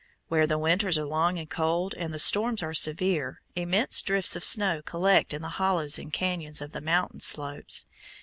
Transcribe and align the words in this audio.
Where 0.29 0.47
the 0.47 0.57
winters 0.57 0.97
are 0.97 1.05
long 1.05 1.37
and 1.37 1.47
cold 1.47 1.93
and 1.93 2.11
the 2.11 2.17
storms 2.17 2.63
are 2.63 2.73
severe, 2.73 3.43
immense 3.55 4.01
drifts 4.01 4.35
of 4.35 4.43
snow 4.43 4.81
collect 4.81 5.31
in 5.31 5.43
the 5.43 5.47
hollows 5.61 5.99
and 5.99 6.11
cañons 6.11 6.59
of 6.59 6.71
the 6.71 6.81
mountain 6.81 7.19
slopes. 7.19 7.85